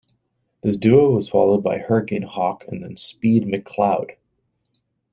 [0.63, 4.15] This duo was followed by Hurricane Hawk and then Speed McCloud.